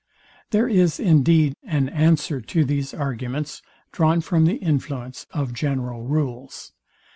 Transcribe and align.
There 0.49 0.67
is, 0.67 0.99
indeed, 0.99 1.55
an 1.61 1.87
answer 1.89 2.41
to 2.41 2.65
these 2.65 2.91
arguments, 2.91 3.61
drawn 3.91 4.21
from 4.21 4.45
the 4.45 4.55
influence 4.55 5.27
of 5.29 5.53
general 5.53 6.01
rules. 6.07 6.71